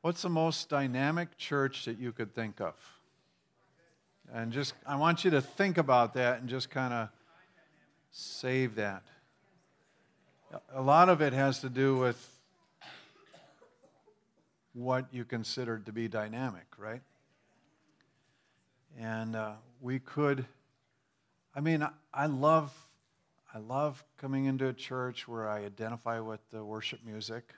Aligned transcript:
What's 0.00 0.22
the 0.22 0.28
most 0.28 0.68
dynamic 0.68 1.36
church 1.36 1.84
that 1.86 1.98
you 1.98 2.12
could 2.12 2.32
think 2.32 2.60
of? 2.60 2.74
And 4.32 4.52
just, 4.52 4.74
I 4.86 4.96
want 4.96 5.24
you 5.24 5.30
to 5.32 5.40
think 5.40 5.76
about 5.76 6.14
that 6.14 6.40
and 6.40 6.48
just 6.48 6.70
kind 6.70 6.94
of 6.94 7.08
save 8.12 8.76
that. 8.76 9.02
A 10.72 10.80
lot 10.80 11.08
of 11.08 11.20
it 11.20 11.32
has 11.32 11.60
to 11.60 11.68
do 11.68 11.96
with 11.96 12.38
what 14.72 15.06
you 15.10 15.24
consider 15.24 15.78
to 15.78 15.92
be 15.92 16.06
dynamic, 16.06 16.66
right? 16.78 17.02
And 18.98 19.34
uh, 19.34 19.52
we 19.80 19.98
could, 19.98 20.46
I 21.54 21.60
mean, 21.60 21.86
I 22.14 22.26
love, 22.26 22.72
I 23.52 23.58
love 23.58 24.04
coming 24.16 24.44
into 24.44 24.68
a 24.68 24.72
church 24.72 25.26
where 25.26 25.48
I 25.48 25.64
identify 25.64 26.20
with 26.20 26.40
the 26.50 26.64
worship 26.64 27.00
music, 27.04 27.52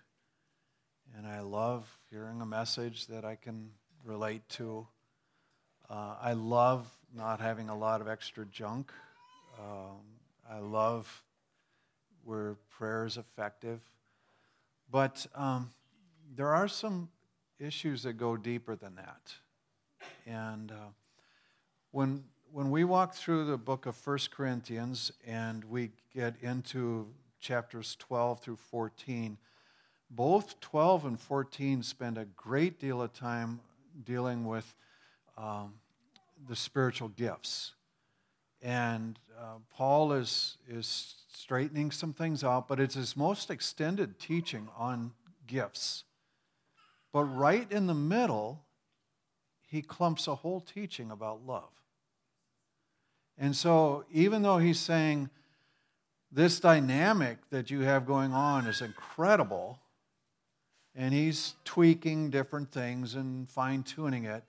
and 1.17 1.27
I 1.27 1.41
love 1.41 1.87
hearing 2.11 2.41
a 2.41 2.47
message 2.47 3.07
that 3.09 3.25
I 3.25 3.37
can 3.37 3.71
relate 4.05 4.49
to. 4.51 4.87
Uh, 5.89 6.15
I 6.21 6.33
love 6.33 6.87
not 7.15 7.41
having 7.41 7.69
a 7.69 7.77
lot 7.77 8.01
of 8.01 8.09
extra 8.09 8.47
junk. 8.47 8.93
Um, 9.59 10.01
I 10.51 10.59
love 10.59 11.23
where 12.25 12.57
prayer 12.71 13.07
is 13.07 13.17
effective. 13.17 13.81
But 14.91 15.27
um, 15.35 15.71
there 16.37 16.55
are 16.55 16.69
some 16.69 17.09
issues 17.59 18.03
that 18.05 18.15
go 18.15 18.37
deeper 18.37 18.77
than 18.77 18.97
that. 18.97 19.35
And 20.27 20.71
uh, 20.73 20.91
when, 21.91 22.25
when 22.53 22.71
we 22.71 22.85
walk 22.85 23.15
through 23.15 23.47
the 23.47 23.59
book 23.59 23.87
of 23.87 23.97
1 24.07 24.19
Corinthians 24.31 25.13
and 25.27 25.65
we 25.65 25.91
get 26.15 26.35
into 26.41 27.09
chapters 27.41 27.97
12 27.99 28.41
through 28.41 28.57
14, 28.57 29.39
both 30.11 30.59
12 30.61 31.05
and 31.07 31.21
14 31.21 31.83
spend 31.83 32.19
a 32.19 32.25
great 32.37 32.81
deal 32.81 33.01
of 33.01 33.13
time 33.13 33.61
dealing 34.05 34.45
with 34.45 34.75
um, 35.39 35.75
the 36.49 36.57
spiritual 36.57 37.09
gifts. 37.09 37.73
And 38.63 39.19
uh, 39.39 39.59
Paul 39.75 40.13
is, 40.13 40.57
is 40.69 41.15
straightening 41.33 41.91
some 41.93 42.13
things 42.13 42.45
out, 42.45 42.69
but 42.69 42.81
it's 42.81 42.95
his 42.95 43.17
most 43.17 43.51
extended 43.51 44.19
teaching 44.19 44.69
on 44.77 45.13
gifts. 45.47 46.05
But 47.13 47.25
right 47.25 47.71
in 47.71 47.87
the 47.87 47.95
middle, 47.95 48.63
he 49.67 49.83
clumps 49.83 50.27
a 50.27 50.35
whole 50.35 50.61
teaching 50.61 51.11
about 51.11 51.47
love. 51.47 51.71
And 53.39 53.57
so, 53.57 54.05
even 54.13 54.43
though 54.43 54.59
he's 54.59 54.79
saying 54.79 55.31
this 56.31 56.61
dynamic 56.61 57.39
that 57.51 57.71
you 57.71 57.81
have 57.81 58.05
going 58.07 58.33
on 58.33 58.67
is 58.67 58.83
incredible, 58.83 59.79
and 60.95 61.15
he's 61.15 61.55
tweaking 61.65 62.31
different 62.31 62.71
things 62.73 63.15
and 63.15 63.49
fine 63.49 63.83
tuning 63.83 64.25
it, 64.25 64.45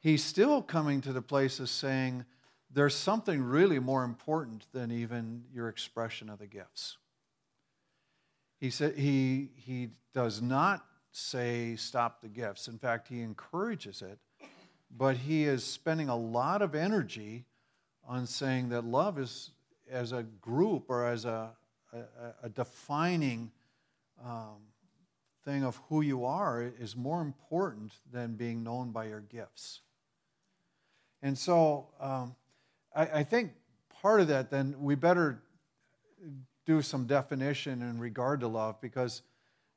he's 0.00 0.22
still 0.22 0.62
coming 0.62 1.00
to 1.00 1.12
the 1.12 1.22
place 1.22 1.60
of 1.60 1.68
saying 1.68 2.24
there's 2.72 2.94
something 2.94 3.42
really 3.42 3.78
more 3.78 4.04
important 4.04 4.66
than 4.72 4.90
even 4.90 5.44
your 5.52 5.68
expression 5.68 6.28
of 6.28 6.38
the 6.38 6.46
gifts. 6.46 6.98
He, 8.58 8.70
said, 8.70 8.96
he, 8.96 9.50
he 9.56 9.90
does 10.12 10.42
not 10.42 10.84
say 11.12 11.76
stop 11.76 12.20
the 12.20 12.28
gifts. 12.28 12.66
In 12.66 12.78
fact, 12.78 13.08
he 13.08 13.20
encourages 13.20 14.02
it, 14.02 14.18
but 14.96 15.16
he 15.16 15.44
is 15.44 15.64
spending 15.64 16.08
a 16.08 16.16
lot 16.16 16.62
of 16.62 16.74
energy 16.74 17.44
on 18.06 18.26
saying 18.26 18.68
that 18.70 18.84
love 18.84 19.18
is, 19.18 19.50
as 19.90 20.12
a 20.12 20.24
group 20.40 20.86
or 20.88 21.06
as 21.06 21.24
a, 21.24 21.50
a, 21.92 21.98
a 22.44 22.48
defining 22.48 23.50
um, 24.24 24.56
thing 25.44 25.64
of 25.64 25.80
who 25.88 26.00
you 26.00 26.24
are, 26.24 26.72
is 26.80 26.96
more 26.96 27.20
important 27.20 27.92
than 28.12 28.34
being 28.34 28.62
known 28.62 28.90
by 28.90 29.06
your 29.06 29.20
gifts. 29.20 29.80
And 31.22 31.36
so 31.36 31.88
um, 32.00 32.34
I, 32.94 33.06
I 33.06 33.22
think 33.24 33.52
part 34.02 34.20
of 34.20 34.28
that, 34.28 34.50
then 34.50 34.74
we 34.78 34.94
better 34.94 35.42
do 36.66 36.82
some 36.82 37.06
definition 37.06 37.82
in 37.82 37.98
regard 37.98 38.40
to 38.40 38.48
love 38.48 38.80
because, 38.80 39.22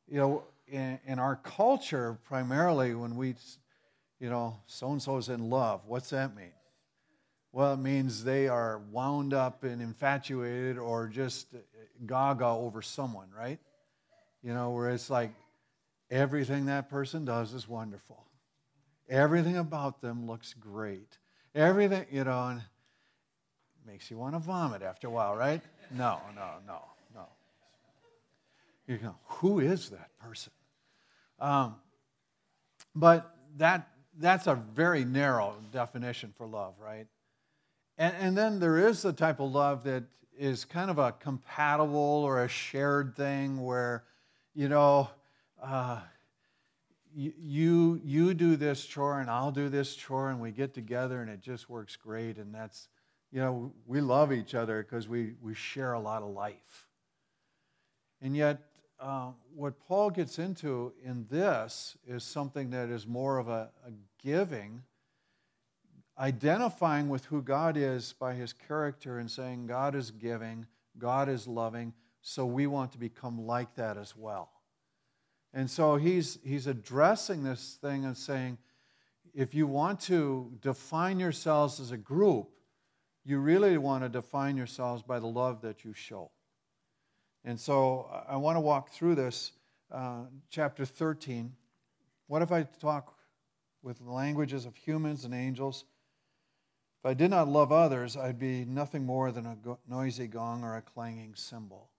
you 0.08 0.18
know, 0.18 0.44
in, 0.68 1.00
in 1.06 1.20
our 1.20 1.38
culture, 1.38 2.18
primarily 2.26 2.94
when 2.96 3.16
we, 3.16 3.36
you 4.20 4.30
know, 4.30 4.58
so 4.68 4.92
and 4.92 5.02
so 5.02 5.18
is 5.18 5.30
in 5.30 5.50
love, 5.50 5.82
what's 5.86 6.10
that 6.10 6.36
mean? 6.36 6.52
Well, 7.52 7.74
it 7.74 7.80
means 7.80 8.24
they 8.24 8.48
are 8.48 8.82
wound 8.92 9.34
up 9.34 9.64
and 9.64 9.82
infatuated 9.82 10.78
or 10.78 11.08
just 11.08 11.48
gaga 12.06 12.46
over 12.46 12.82
someone, 12.82 13.28
right? 13.36 13.60
You 14.44 14.54
know, 14.54 14.72
where 14.72 14.90
it's 14.90 15.10
like 15.10 15.32
everything 16.10 16.66
that 16.66 16.90
person 16.90 17.26
does 17.26 17.54
is 17.54 17.68
wonderful. 17.68 18.24
Everything 19.10 19.58
about 19.58 20.02
them 20.02 20.28
looks 20.28 20.54
great. 20.54 21.18
Everything, 21.56 22.06
you 22.12 22.24
know, 22.24 22.60
makes 23.86 24.12
you 24.12 24.18
want 24.18 24.36
to 24.36 24.40
vomit 24.40 24.82
after 24.82 25.08
a 25.08 25.10
while, 25.10 25.36
right? 25.36 25.62
No, 25.92 26.20
no, 26.36 26.50
no, 26.68 26.82
no. 27.16 27.26
You 28.86 28.98
go, 28.98 29.16
who 29.26 29.60
is 29.60 29.90
that 29.90 30.10
person? 30.20 30.52
Um, 31.40 31.76
but 32.96 33.36
that 33.58 33.88
that's 34.20 34.48
a 34.48 34.56
very 34.56 35.06
narrow 35.06 35.56
definition 35.72 36.34
for 36.38 36.48
love, 36.48 36.74
right? 36.80 37.08
And, 37.98 38.16
and 38.20 38.38
then 38.38 38.60
there 38.60 38.88
is 38.88 39.02
the 39.02 39.14
type 39.14 39.40
of 39.40 39.52
love 39.52 39.84
that 39.84 40.04
is 40.38 40.66
kind 40.66 40.90
of 40.90 40.98
a 40.98 41.12
compatible 41.12 41.98
or 41.98 42.44
a 42.44 42.48
shared 42.48 43.16
thing 43.16 43.64
where, 43.64 44.04
you 44.54 44.70
know, 44.70 45.10
uh, 45.62 46.02
you, 47.16 48.00
you 48.04 48.34
do 48.34 48.56
this 48.56 48.86
chore 48.86 49.20
and 49.20 49.30
I'll 49.30 49.52
do 49.52 49.70
this 49.70 49.96
chore 49.96 50.30
and 50.30 50.40
we 50.40 50.52
get 50.52 50.74
together 50.74 51.22
and 51.22 51.30
it 51.30 51.42
just 51.42 51.70
works 51.70 51.96
great. 51.96 52.38
And 52.38 52.54
that's, 52.54 52.90
you 53.32 53.40
know, 53.40 53.74
we 53.86 54.02
love 54.02 54.32
each 54.32 54.54
other 54.54 54.84
because 54.84 55.08
we, 55.08 55.34
we 55.42 55.54
share 55.54 55.94
a 55.94 56.00
lot 56.00 56.22
of 56.22 56.30
life. 56.30 56.88
And 58.22 58.36
yet, 58.36 58.62
uh, 59.00 59.32
what 59.56 59.80
Paul 59.88 60.10
gets 60.10 60.40
into 60.40 60.92
in 61.04 61.28
this 61.30 61.98
is 62.08 62.24
something 62.24 62.72
that 62.72 62.90
is 62.90 63.06
more 63.06 63.38
of 63.38 63.48
a, 63.48 63.70
a 63.86 63.92
giving, 64.24 64.82
identifying 66.18 67.08
with 67.10 67.26
who 67.26 67.42
God 67.42 67.78
is 67.78 68.14
by 68.20 68.34
his 68.34 68.54
character 68.54 69.20
and 69.20 69.30
saying, 69.30 69.68
God 69.68 69.94
is 69.94 70.10
giving, 70.10 70.66
God 70.98 71.30
is 71.30 71.48
loving, 71.48 71.94
so 72.22 72.46
we 72.46 72.66
want 72.66 72.92
to 72.94 72.98
become 72.98 73.46
like 73.46 73.76
that 73.76 73.98
as 73.98 74.16
well. 74.18 74.50
And 75.54 75.70
so 75.70 75.96
he's, 75.96 76.40
he's 76.44 76.68
addressing 76.68 77.44
this 77.44 77.78
thing 77.82 78.06
and 78.06 78.16
saying, 78.16 78.58
if 79.34 79.54
you 79.54 79.68
want 79.68 80.00
to 80.02 80.52
define 80.62 81.20
yourselves 81.20 81.80
as 81.80 81.92
a 81.92 81.98
group, 81.98 82.50
you 83.24 83.40
really 83.40 83.78
want 83.78 84.04
to 84.04 84.10
define 84.10 84.58
yourselves 84.58 85.04
by 85.04 85.20
the 85.20 85.28
love 85.28 85.62
that 85.62 85.84
you 85.84 85.94
show. 85.94 86.32
And 87.44 87.60
so 87.60 88.10
I 88.28 88.36
want 88.38 88.56
to 88.56 88.62
walk 88.62 88.90
through 88.90 89.16
this, 89.16 89.52
uh, 89.92 90.24
chapter 90.50 90.86
13. 90.86 91.54
What 92.28 92.42
if 92.42 92.52
I 92.52 92.64
talk 92.64 93.16
with 93.84 94.00
the 94.00 94.12
languages 94.12 94.66
of 94.66 94.76
humans 94.76 95.24
and 95.24 95.34
angels? 95.34 95.86
If 97.00 97.06
I 97.06 97.14
did 97.14 97.30
not 97.30 97.48
love 97.48 97.72
others, 97.72 98.18
I'd 98.18 98.40
be 98.40 98.66
nothing 98.66 99.06
more 99.06 99.32
than 99.32 99.46
a 99.46 99.58
noisy 99.88 100.28
gong 100.28 100.64
or 100.64 100.76
a 100.76 100.82
clanging 100.82 101.36
cymbal 101.36 101.90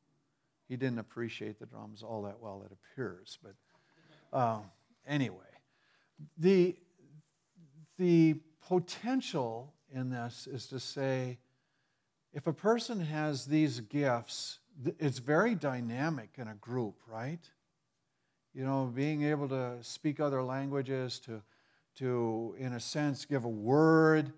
he 0.69 0.77
didn't 0.77 0.99
appreciate 0.99 1.59
the 1.59 1.67
drums 1.67 2.03
all 2.03 2.23
that 2.23 2.41
well, 2.41 2.63
it 2.65 2.73
appears. 2.73 3.39
But 3.43 3.55
uh, 4.37 4.61
anyway, 5.07 5.37
the, 6.37 6.77
the 7.99 8.35
potential 8.67 9.73
in 9.93 10.11
this 10.11 10.47
is 10.47 10.67
to 10.67 10.79
say 10.79 11.39
if 12.35 12.47
a 12.47 12.53
person 12.53 13.01
has 13.01 13.47
these 13.47 13.81
gifts, 13.81 14.59
it's 14.99 15.19
very 15.19 15.55
dynamic 15.55 16.31
in 16.37 16.49
a 16.49 16.55
group, 16.55 17.01
right? 17.07 17.41
You 18.55 18.65
know, 18.65 18.93
being 18.95 19.25
able 19.25 19.49
to 19.49 19.79
speak 19.81 20.21
other 20.21 20.43
languages, 20.43 21.19
to, 21.21 21.43
to 21.97 22.55
in 22.59 22.75
a 22.75 22.81
sense, 22.81 23.25
give 23.25 23.45
a 23.45 23.49
word. 23.49 24.33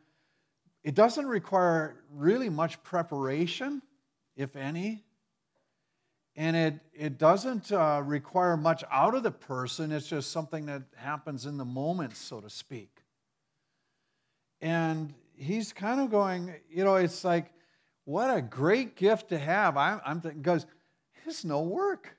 It 0.85 0.95
doesn't 0.95 1.27
require 1.27 1.97
really 2.13 2.49
much 2.49 2.83
preparation, 2.85 3.83
if 4.37 4.55
any 4.55 5.03
and 6.41 6.57
it, 6.57 6.75
it 6.95 7.19
doesn't 7.19 7.71
uh, 7.71 8.01
require 8.03 8.57
much 8.57 8.83
out 8.91 9.15
of 9.15 9.23
the 9.23 9.31
person, 9.31 9.93
it's 9.93 10.09
just 10.09 10.33
something 10.33 10.65
that 10.65 10.85
happens 10.97 11.45
in 11.45 11.59
the 11.59 11.67
moment, 11.67 12.17
so 12.17 12.41
to 12.41 12.49
speak. 12.49 13.03
And 14.63 15.13
he's 15.37 15.75
kind 15.75 16.01
of 16.01 16.11
going, 16.11 16.55
you 16.71 16.83
know, 16.83 16.95
it's 16.95 17.25
like, 17.25 17.53
what 18.07 18.35
a 18.35 18.41
great 18.41 18.97
gift 18.97 19.29
to 19.29 19.39
have. 19.39 19.77
I'm, 19.77 20.01
I'm 20.03 20.23
thinking, 20.23 20.41
because 20.41 20.65
it's 21.27 21.45
no 21.45 21.61
work. 21.61 22.17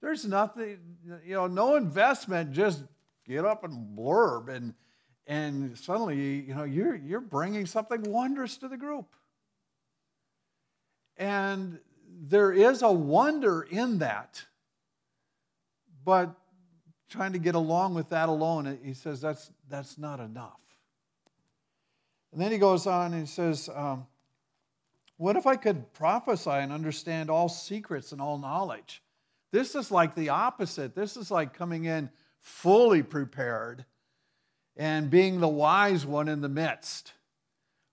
There's 0.00 0.24
nothing, 0.24 0.78
you 1.26 1.34
know, 1.34 1.48
no 1.48 1.74
investment, 1.74 2.52
just 2.52 2.84
get 3.26 3.44
up 3.44 3.64
and 3.64 3.98
blurb. 3.98 4.48
And, 4.48 4.74
and 5.26 5.76
suddenly, 5.76 6.42
you 6.42 6.54
know, 6.54 6.62
you're, 6.62 6.94
you're 6.94 7.20
bringing 7.20 7.66
something 7.66 8.02
wondrous 8.02 8.58
to 8.58 8.68
the 8.68 8.76
group. 8.76 9.16
And 11.16 11.80
there 12.24 12.52
is 12.52 12.82
a 12.82 12.92
wonder 12.92 13.62
in 13.62 13.98
that. 13.98 14.44
But 16.04 16.34
trying 17.10 17.32
to 17.32 17.38
get 17.38 17.56
along 17.56 17.94
with 17.94 18.10
that 18.10 18.28
alone, 18.28 18.78
he 18.82 18.94
says 18.94 19.20
that's, 19.20 19.50
that's 19.68 19.98
not 19.98 20.20
enough. 20.20 20.60
And 22.32 22.40
then 22.40 22.52
he 22.52 22.58
goes 22.58 22.86
on 22.86 23.12
and 23.12 23.20
he 23.20 23.26
says, 23.26 23.68
um, 23.74 24.06
What 25.16 25.36
if 25.36 25.46
I 25.46 25.56
could 25.56 25.92
prophesy 25.92 26.50
and 26.50 26.72
understand 26.72 27.28
all 27.28 27.48
secrets 27.48 28.12
and 28.12 28.20
all 28.20 28.38
knowledge? 28.38 29.02
This 29.50 29.74
is 29.74 29.90
like 29.90 30.14
the 30.14 30.30
opposite. 30.30 30.94
This 30.94 31.16
is 31.16 31.30
like 31.30 31.52
coming 31.52 31.84
in 31.84 32.08
fully 32.40 33.02
prepared 33.02 33.84
and 34.76 35.10
being 35.10 35.40
the 35.40 35.48
wise 35.48 36.06
one 36.06 36.28
in 36.28 36.40
the 36.40 36.48
midst. 36.48 37.12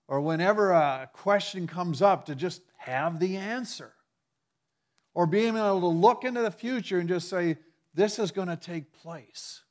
Or 0.08 0.20
whenever 0.20 0.70
a 0.70 1.10
question 1.12 1.66
comes 1.66 2.00
up, 2.00 2.26
to 2.26 2.34
just 2.34 2.62
have 2.78 3.20
the 3.20 3.36
answer. 3.36 3.92
Or 5.14 5.26
being 5.26 5.56
able 5.56 5.80
to 5.80 5.86
look 5.86 6.24
into 6.24 6.42
the 6.42 6.50
future 6.50 6.98
and 6.98 7.08
just 7.08 7.28
say, 7.28 7.58
this 7.94 8.18
is 8.18 8.30
going 8.30 8.48
to 8.48 8.56
take 8.56 8.92
place. 8.92 9.62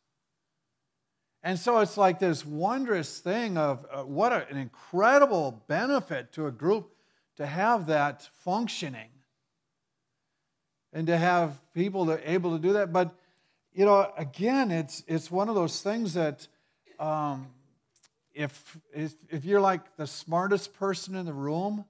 And 1.41 1.57
so 1.57 1.79
it's 1.79 1.95
like 1.95 2.19
this 2.19 2.45
wondrous 2.45 3.19
thing 3.19 3.57
of 3.57 3.85
uh, 3.91 4.03
what 4.03 4.33
a, 4.33 4.45
an 4.49 4.57
incredible 4.57 5.63
benefit 5.67 6.33
to 6.33 6.47
a 6.47 6.51
group 6.51 6.91
to 7.37 7.45
have 7.45 7.87
that 7.87 8.27
functioning 8.43 9.09
and 10.91 11.07
to 11.07 11.17
have 11.17 11.61
people 11.73 12.05
that 12.05 12.19
are 12.19 12.23
able 12.25 12.57
to 12.57 12.61
do 12.61 12.73
that. 12.73 12.91
But, 12.91 13.15
you 13.71 13.85
know, 13.85 14.11
again, 14.17 14.71
it's, 14.71 15.03
it's 15.07 15.31
one 15.31 15.47
of 15.47 15.55
those 15.55 15.81
things 15.81 16.15
that 16.15 16.45
um, 16.99 17.47
if, 18.33 18.77
if, 18.93 19.13
if 19.29 19.45
you're 19.45 19.61
like 19.61 19.95
the 19.95 20.07
smartest 20.07 20.73
person 20.73 21.15
in 21.15 21.25
the 21.25 21.33
room, 21.33 21.85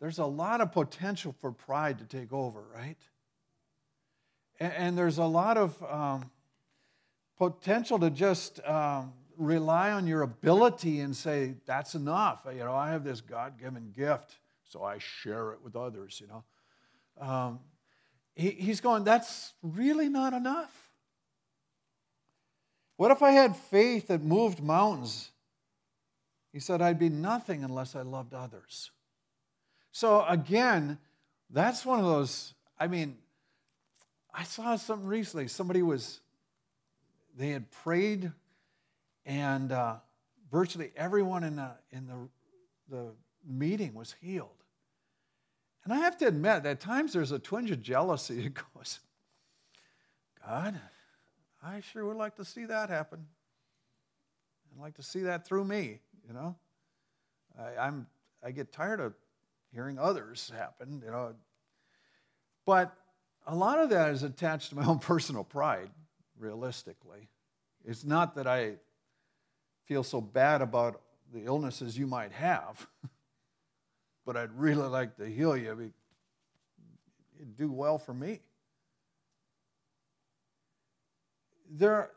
there's 0.00 0.18
a 0.18 0.24
lot 0.24 0.60
of 0.60 0.72
potential 0.72 1.34
for 1.40 1.52
pride 1.52 1.98
to 1.98 2.04
take 2.04 2.32
over, 2.32 2.64
right? 2.74 2.96
And, 4.58 4.72
and 4.72 4.98
there's 4.98 5.18
a 5.18 5.24
lot 5.24 5.58
of 5.58 5.82
um, 5.82 6.30
potential 7.36 7.98
to 7.98 8.10
just 8.10 8.64
um, 8.66 9.12
rely 9.36 9.92
on 9.92 10.06
your 10.06 10.22
ability 10.22 11.00
and 11.00 11.14
say, 11.14 11.54
that's 11.66 11.94
enough. 11.94 12.46
You 12.50 12.60
know, 12.60 12.74
I 12.74 12.90
have 12.90 13.04
this 13.04 13.20
God 13.20 13.60
given 13.60 13.92
gift, 13.96 14.38
so 14.64 14.82
I 14.82 14.98
share 14.98 15.52
it 15.52 15.58
with 15.62 15.76
others, 15.76 16.20
you 16.20 16.28
know. 16.28 16.44
Um, 17.20 17.60
he, 18.34 18.50
he's 18.50 18.80
going, 18.80 19.04
that's 19.04 19.52
really 19.62 20.08
not 20.08 20.32
enough. 20.32 20.74
What 22.96 23.10
if 23.10 23.22
I 23.22 23.30
had 23.32 23.56
faith 23.56 24.08
that 24.08 24.22
moved 24.22 24.62
mountains? 24.62 25.30
He 26.52 26.60
said, 26.60 26.82
I'd 26.82 26.98
be 26.98 27.08
nothing 27.08 27.64
unless 27.64 27.94
I 27.94 28.02
loved 28.02 28.34
others. 28.34 28.90
So 29.92 30.24
again, 30.26 30.98
that's 31.50 31.84
one 31.84 31.98
of 31.98 32.04
those, 32.04 32.54
I 32.78 32.86
mean, 32.86 33.16
I 34.32 34.44
saw 34.44 34.76
something 34.76 35.08
recently. 35.08 35.48
Somebody 35.48 35.82
was, 35.82 36.20
they 37.36 37.50
had 37.50 37.70
prayed, 37.70 38.30
and 39.26 39.72
uh, 39.72 39.96
virtually 40.50 40.92
everyone 40.96 41.42
in 41.42 41.56
the, 41.56 41.70
in 41.90 42.06
the, 42.06 42.94
the 42.94 43.06
meeting 43.46 43.94
was 43.94 44.14
healed. 44.20 44.48
And 45.84 45.92
I 45.92 45.98
have 45.98 46.16
to 46.18 46.26
admit, 46.26 46.66
at 46.66 46.80
times 46.80 47.12
there's 47.12 47.32
a 47.32 47.38
twinge 47.38 47.70
of 47.70 47.82
jealousy 47.82 48.42
that 48.42 48.54
goes, 48.74 49.00
God, 50.46 50.78
I 51.62 51.80
sure 51.80 52.06
would 52.06 52.16
like 52.16 52.36
to 52.36 52.44
see 52.44 52.66
that 52.66 52.90
happen. 52.90 53.26
I'd 54.72 54.80
like 54.80 54.94
to 54.94 55.02
see 55.02 55.20
that 55.22 55.46
through 55.46 55.64
me, 55.64 56.00
you 56.26 56.32
know. 56.32 56.54
I, 57.58 57.86
I'm, 57.86 58.06
I 58.44 58.52
get 58.52 58.72
tired 58.72 59.00
of 59.00 59.14
hearing 59.72 59.98
others 59.98 60.50
happen, 60.56 61.02
you 61.04 61.10
know. 61.10 61.34
But 62.66 62.94
a 63.46 63.54
lot 63.54 63.78
of 63.78 63.90
that 63.90 64.10
is 64.10 64.22
attached 64.22 64.70
to 64.70 64.76
my 64.76 64.84
own 64.84 64.98
personal 65.00 65.44
pride, 65.44 65.90
realistically. 66.38 67.28
It's 67.84 68.04
not 68.04 68.34
that 68.36 68.46
I 68.46 68.74
feel 69.86 70.02
so 70.02 70.20
bad 70.20 70.62
about 70.62 71.00
the 71.32 71.44
illnesses 71.44 71.96
you 71.96 72.06
might 72.06 72.32
have, 72.32 72.86
but 74.26 74.36
I'd 74.36 74.52
really 74.52 74.88
like 74.88 75.16
to 75.16 75.26
heal 75.26 75.56
you. 75.56 75.92
It'd 77.38 77.56
do 77.56 77.70
well 77.70 77.98
for 77.98 78.12
me. 78.12 78.40
There, 81.70 82.10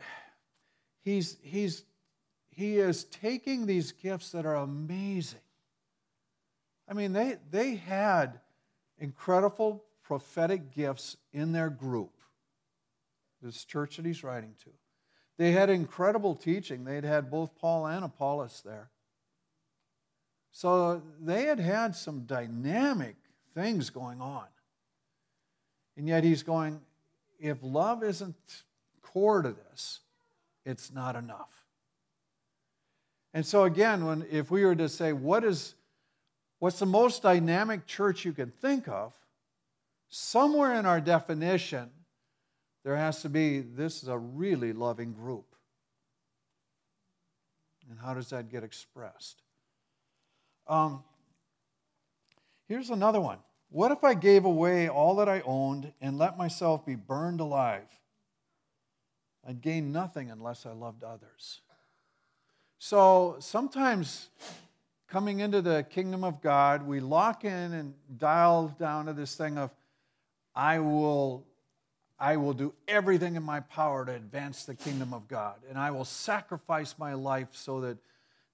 he's, 1.04 1.36
he's, 1.42 1.84
he 2.50 2.78
is 2.78 3.04
taking 3.04 3.66
these 3.66 3.92
gifts 3.92 4.32
that 4.32 4.46
are 4.46 4.56
amazing 4.56 5.38
I 6.88 6.94
mean, 6.94 7.12
they, 7.12 7.36
they 7.50 7.76
had 7.76 8.40
incredible 8.98 9.84
prophetic 10.02 10.74
gifts 10.74 11.16
in 11.32 11.52
their 11.52 11.70
group, 11.70 12.12
this 13.42 13.64
church 13.64 13.96
that 13.96 14.06
he's 14.06 14.22
writing 14.22 14.54
to. 14.64 14.70
They 15.38 15.52
had 15.52 15.68
incredible 15.68 16.34
teaching. 16.34 16.84
They'd 16.84 17.04
had 17.04 17.30
both 17.30 17.56
Paul 17.58 17.86
and 17.86 18.04
Apollos 18.04 18.62
there. 18.64 18.90
So 20.52 21.02
they 21.20 21.44
had 21.44 21.60
had 21.60 21.94
some 21.94 22.20
dynamic 22.20 23.16
things 23.54 23.90
going 23.90 24.20
on. 24.20 24.46
And 25.96 26.08
yet 26.08 26.24
he's 26.24 26.42
going, 26.42 26.80
if 27.38 27.58
love 27.62 28.02
isn't 28.02 28.36
core 29.02 29.42
to 29.42 29.52
this, 29.52 30.00
it's 30.64 30.92
not 30.92 31.16
enough. 31.16 31.64
And 33.34 33.44
so 33.44 33.64
again, 33.64 34.06
when 34.06 34.26
if 34.30 34.50
we 34.50 34.64
were 34.64 34.76
to 34.76 34.88
say, 34.88 35.12
what 35.12 35.44
is 35.44 35.74
what's 36.58 36.78
the 36.78 36.86
most 36.86 37.22
dynamic 37.22 37.86
church 37.86 38.24
you 38.24 38.32
can 38.32 38.50
think 38.50 38.88
of, 38.88 39.14
somewhere 40.08 40.74
in 40.74 40.86
our 40.86 41.00
definition, 41.00 41.90
there 42.84 42.96
has 42.96 43.22
to 43.22 43.28
be 43.28 43.60
this 43.60 44.02
is 44.02 44.08
a 44.08 44.18
really 44.18 44.72
loving 44.72 45.12
group. 45.12 45.54
And 47.90 47.98
how 47.98 48.14
does 48.14 48.30
that 48.30 48.48
get 48.48 48.64
expressed? 48.64 49.42
Um, 50.66 51.04
here's 52.68 52.90
another 52.90 53.20
one. 53.20 53.38
What 53.70 53.92
if 53.92 54.04
I 54.04 54.14
gave 54.14 54.44
away 54.44 54.88
all 54.88 55.16
that 55.16 55.28
I 55.28 55.40
owned 55.40 55.92
and 56.00 56.18
let 56.18 56.38
myself 56.38 56.86
be 56.86 56.94
burned 56.94 57.40
alive? 57.40 57.88
I'd 59.46 59.60
gain 59.60 59.92
nothing 59.92 60.30
unless 60.30 60.66
I 60.66 60.72
loved 60.72 61.04
others. 61.04 61.60
So 62.78 63.36
sometimes 63.38 64.28
coming 65.08 65.40
into 65.40 65.62
the 65.62 65.86
kingdom 65.88 66.24
of 66.24 66.40
God, 66.40 66.86
we 66.86 67.00
lock 67.00 67.44
in 67.44 67.72
and 67.72 67.94
dial 68.18 68.68
down 68.78 69.06
to 69.06 69.12
this 69.12 69.34
thing 69.36 69.56
of, 69.58 69.70
I 70.54 70.78
will, 70.78 71.46
I 72.18 72.36
will 72.36 72.54
do 72.54 72.74
everything 72.88 73.36
in 73.36 73.42
my 73.42 73.60
power 73.60 74.04
to 74.04 74.12
advance 74.12 74.64
the 74.64 74.74
kingdom 74.74 75.12
of 75.14 75.28
God, 75.28 75.56
and 75.68 75.78
I 75.78 75.90
will 75.90 76.04
sacrifice 76.04 76.94
my 76.98 77.14
life 77.14 77.48
so 77.52 77.80
that, 77.82 77.98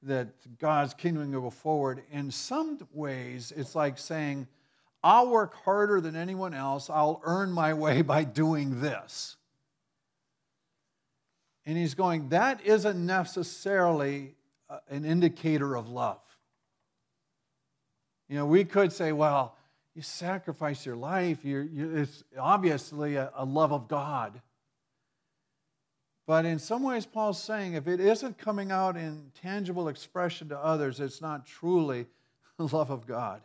that 0.02 0.58
God's 0.58 0.94
kingdom 0.94 1.32
will 1.32 1.42
go 1.42 1.50
forward. 1.50 2.02
In 2.10 2.30
some 2.30 2.78
ways, 2.92 3.52
it's 3.56 3.74
like 3.74 3.98
saying, 3.98 4.46
I'll 5.02 5.30
work 5.30 5.54
harder 5.64 6.00
than 6.00 6.16
anyone 6.16 6.54
else, 6.54 6.90
I'll 6.90 7.20
earn 7.24 7.50
my 7.50 7.74
way 7.74 8.02
by 8.02 8.24
doing 8.24 8.80
this. 8.80 9.36
And 11.64 11.78
he's 11.78 11.94
going, 11.94 12.30
that 12.30 12.60
isn't 12.64 13.04
necessarily 13.06 14.34
uh, 14.68 14.78
an 14.90 15.04
indicator 15.04 15.76
of 15.76 15.88
love. 15.88 16.18
You 18.32 18.38
know, 18.38 18.46
we 18.46 18.64
could 18.64 18.90
say, 18.94 19.12
well, 19.12 19.56
you 19.94 20.00
sacrifice 20.00 20.86
your 20.86 20.96
life. 20.96 21.44
You're, 21.44 21.64
you, 21.64 21.96
it's 21.96 22.24
obviously 22.38 23.16
a, 23.16 23.30
a 23.36 23.44
love 23.44 23.74
of 23.74 23.88
God. 23.88 24.40
But 26.26 26.46
in 26.46 26.58
some 26.58 26.82
ways, 26.82 27.04
Paul's 27.04 27.42
saying 27.42 27.74
if 27.74 27.86
it 27.86 28.00
isn't 28.00 28.38
coming 28.38 28.72
out 28.72 28.96
in 28.96 29.30
tangible 29.42 29.88
expression 29.88 30.48
to 30.48 30.58
others, 30.58 30.98
it's 30.98 31.20
not 31.20 31.44
truly 31.44 32.06
love 32.58 32.88
of 32.88 33.06
God. 33.06 33.42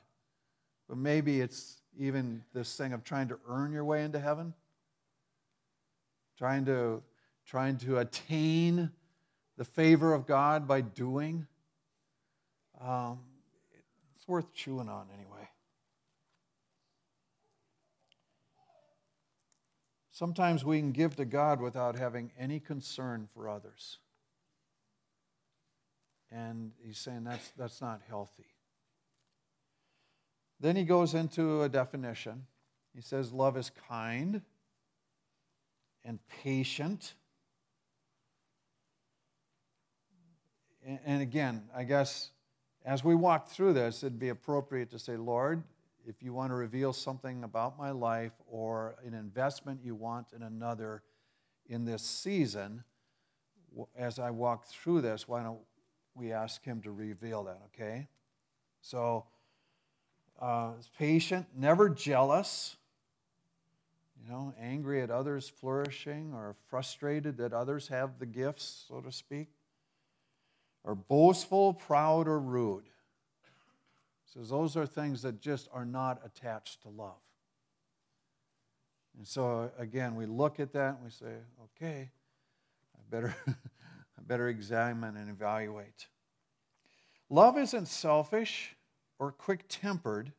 But 0.88 0.98
maybe 0.98 1.42
it's 1.42 1.82
even 2.00 2.42
this 2.54 2.74
thing 2.78 2.94
of 2.94 3.04
trying 3.04 3.28
to 3.28 3.40
earn 3.50 3.74
your 3.74 3.84
way 3.84 4.06
into 4.06 4.22
heaven, 4.22 4.54
trying 6.38 6.64
to, 6.64 7.04
trying 7.46 7.76
to 7.80 7.98
attain 7.98 8.90
the 9.58 9.66
favor 9.66 10.14
of 10.14 10.26
God 10.26 10.66
by 10.66 10.80
doing. 10.80 11.46
Um, 12.80 13.20
worth 14.28 14.54
chewing 14.54 14.90
on 14.90 15.08
anyway. 15.14 15.50
Sometimes 20.12 20.66
we 20.66 20.80
can 20.80 20.92
give 20.92 21.16
to 21.18 21.26
God 21.26 21.62
without 21.62 21.96
having 21.96 22.32
any 22.40 22.60
concern 22.60 23.28
for 23.34 23.48
others. 23.48 24.00
And 26.32 26.72
he's 26.84 26.98
saying 26.98 27.24
that's, 27.24 27.52
that's 27.58 27.82
not 27.82 28.02
healthy. 28.10 28.48
Then 30.60 30.76
he 30.76 30.84
goes 30.84 31.14
into 31.14 31.62
a 31.62 31.70
definition. 31.70 32.48
He 32.96 33.02
says, 33.02 33.32
Love 33.32 33.58
is 33.58 33.72
kind 33.88 34.42
and 36.04 36.20
patient. 36.42 37.14
And 41.06 41.22
again, 41.22 41.70
I 41.76 41.84
guess 41.84 42.32
as 42.88 43.04
we 43.04 43.16
walk 43.16 43.50
through 43.50 43.74
this, 43.74 44.02
it'd 44.02 44.18
be 44.18 44.30
appropriate 44.30 44.90
to 44.92 44.98
say, 44.98 45.18
Lord, 45.18 45.62
if 46.08 46.24
you 46.24 46.32
want 46.32 46.52
to 46.52 46.56
reveal 46.56 46.94
something 46.94 47.44
about 47.44 47.78
my 47.78 47.92
life 47.92 48.32
or 48.50 48.96
an 49.06 49.14
investment 49.14 49.82
you 49.84 49.94
want 49.94 50.28
in 50.34 50.42
another, 50.42 51.04
in 51.68 51.84
this 51.84 52.02
season, 52.02 52.86
as 53.98 54.20
I 54.20 54.30
walk 54.30 54.68
through 54.68 55.02
this, 55.02 55.28
why 55.28 55.44
don't 55.44 55.60
we 56.16 56.32
ask 56.32 56.64
Him 56.64 56.82
to 56.84 56.92
reveal 56.92 57.44
that, 57.44 57.60
okay? 57.74 58.08
So, 58.82 59.26
uh, 60.40 60.72
patient, 60.98 61.46
never 61.54 61.90
jealous, 61.90 62.78
you 64.24 64.32
know, 64.32 64.54
angry 64.58 65.02
at 65.02 65.12
others 65.12 65.50
flourishing 65.50 66.32
or 66.34 66.56
frustrated 66.70 67.36
that 67.40 67.52
others 67.52 67.90
have 67.90 68.18
the 68.18 68.26
gifts, 68.26 68.86
so 68.88 69.02
to 69.02 69.12
speak, 69.12 69.50
or 70.88 70.96
boastful, 70.96 71.74
proud, 71.74 72.30
or 72.30 72.40
rude. 72.40 72.86
Says 74.34 74.50
those 74.50 74.78
are 74.78 74.86
things 74.86 75.22
that 75.22 75.42
just 75.42 75.68
are 75.74 75.86
not 75.86 76.22
attached 76.24 76.82
to 76.84 76.90
love. 76.90 77.20
And 79.18 79.28
so 79.28 79.70
again, 79.78 80.16
we 80.16 80.26
look 80.26 80.62
at 80.62 80.72
that 80.74 80.96
and 80.96 81.04
we 81.04 81.10
say, 81.10 81.34
okay, 81.66 82.10
I 82.96 83.00
better, 83.12 83.36
I 83.48 84.22
better 84.26 84.48
examine 84.48 85.18
and 85.18 85.30
evaluate. 85.30 86.08
Love 87.30 87.58
isn't 87.58 87.90
selfish 87.90 88.74
or 89.20 89.34
quick 89.34 89.66
tempered, 89.68 90.32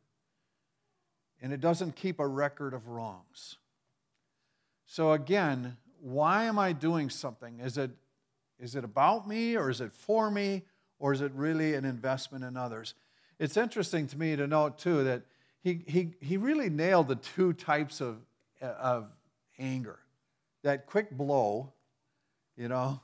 and 1.43 1.53
it 1.53 1.61
doesn't 1.61 1.95
keep 1.95 2.19
a 2.19 2.27
record 2.27 2.73
of 2.73 2.87
wrongs. 2.87 3.57
So 4.85 5.11
again, 5.11 5.77
why 6.01 6.45
am 6.45 6.57
I 6.57 6.71
doing 6.71 7.11
something? 7.11 7.59
Is 7.59 7.77
it, 7.77 7.91
is 8.59 8.75
it 8.75 8.83
about 8.83 9.27
me 9.27 9.55
or 9.55 9.69
is 9.69 9.81
it 9.81 9.93
for 9.93 10.29
me 10.29 10.63
or 10.99 11.13
is 11.13 11.21
it 11.21 11.31
really 11.33 11.75
an 11.75 11.85
investment 11.85 12.43
in 12.43 12.57
others? 12.57 12.93
It's 13.39 13.55
interesting 13.55 14.07
to 14.07 14.17
me 14.17 14.35
to 14.35 14.47
note 14.47 14.77
too 14.77 15.03
that 15.05 15.23
he, 15.61 15.81
he, 15.87 16.13
he 16.19 16.37
really 16.37 16.69
nailed 16.69 17.07
the 17.07 17.15
two 17.15 17.53
types 17.53 18.01
of, 18.01 18.17
of 18.61 19.09
anger. 19.57 19.99
That 20.63 20.87
quick 20.87 21.11
blow, 21.11 21.71
you 22.57 22.67
know, 22.67 22.99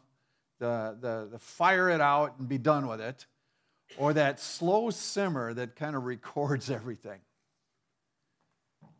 the, 0.59 0.97
the, 0.99 1.29
the 1.31 1.39
fire 1.39 1.89
it 1.89 2.01
out 2.01 2.39
and 2.39 2.47
be 2.47 2.57
done 2.57 2.87
with 2.87 3.01
it, 3.01 3.25
or 3.97 4.13
that 4.13 4.39
slow 4.39 4.89
simmer 4.89 5.53
that 5.53 5.75
kind 5.75 5.95
of 5.95 6.03
records 6.05 6.69
everything. 6.69 7.19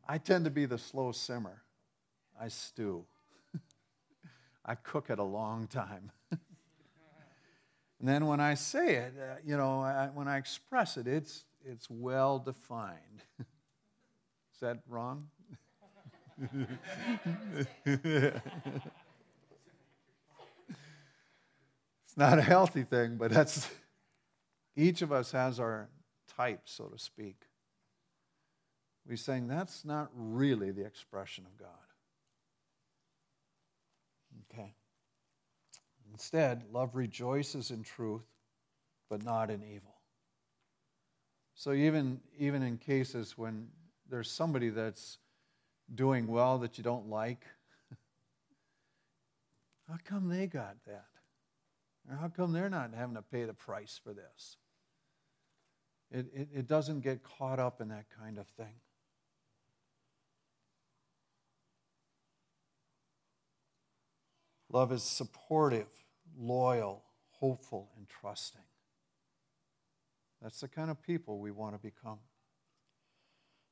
I 0.07 0.17
tend 0.19 0.45
to 0.45 0.51
be 0.51 0.65
the 0.65 0.77
slow 0.77 1.11
simmer. 1.11 1.63
I 2.39 2.49
stew. 2.49 3.05
I 4.65 4.75
cook 4.75 5.09
it 5.09 5.19
a 5.19 5.23
long 5.23 5.67
time. 5.67 6.11
and 7.99 8.09
then 8.09 8.25
when 8.25 8.39
I 8.39 8.55
say 8.55 8.95
it, 8.95 9.13
uh, 9.19 9.35
you 9.45 9.57
know, 9.57 9.81
I, 9.81 10.09
when 10.13 10.27
I 10.27 10.37
express 10.37 10.97
it, 10.97 11.07
it's, 11.07 11.45
it's 11.63 11.89
well 11.89 12.39
defined. 12.39 13.23
Is 13.39 14.59
that 14.61 14.79
wrong? 14.87 15.27
it's 17.85 18.41
not 22.17 22.37
a 22.37 22.41
healthy 22.41 22.83
thing, 22.83 23.15
but 23.17 23.31
that's 23.31 23.69
each 24.75 25.01
of 25.01 25.11
us 25.11 25.31
has 25.31 25.59
our 25.59 25.89
type, 26.35 26.61
so 26.65 26.85
to 26.85 26.99
speak. 26.99 27.43
We're 29.07 29.17
saying 29.17 29.47
that's 29.47 29.85
not 29.85 30.09
really 30.13 30.71
the 30.71 30.85
expression 30.85 31.45
of 31.45 31.57
God. 31.57 31.69
Okay. 34.51 34.73
Instead, 36.15 36.63
love 36.71 36.95
rejoices 36.95 37.71
in 37.71 37.83
truth, 37.83 38.23
but 39.09 39.21
not 39.21 39.51
in 39.51 39.61
evil. 39.61 39.95
So 41.55 41.73
even, 41.73 42.21
even 42.39 42.63
in 42.63 42.77
cases 42.77 43.37
when 43.37 43.67
there's 44.09 44.31
somebody 44.31 44.69
that's 44.69 45.17
doing 45.93 46.25
well 46.27 46.59
that 46.59 46.77
you 46.77 46.85
don't 46.85 47.09
like, 47.09 47.43
how 49.89 49.97
come 50.05 50.29
they 50.29 50.47
got 50.47 50.77
that? 50.87 51.07
Or 52.09 52.15
how 52.15 52.29
come 52.29 52.53
they're 52.53 52.69
not 52.69 52.93
having 52.95 53.15
to 53.15 53.21
pay 53.21 53.43
the 53.43 53.53
price 53.53 53.99
for 54.01 54.13
this? 54.13 54.55
It, 56.11 56.27
it, 56.33 56.47
it 56.59 56.67
doesn't 56.67 57.01
get 57.01 57.23
caught 57.23 57.59
up 57.59 57.81
in 57.81 57.89
that 57.89 58.05
kind 58.17 58.37
of 58.37 58.47
thing. 58.55 58.79
Love 64.71 64.91
is 64.91 65.03
supportive, 65.03 65.87
loyal, 66.37 67.03
hopeful, 67.31 67.91
and 67.97 68.07
trusting. 68.07 68.61
That's 70.41 70.61
the 70.61 70.67
kind 70.67 70.91
of 70.91 71.01
people 71.01 71.39
we 71.39 71.51
want 71.51 71.75
to 71.75 71.79
become. 71.79 72.19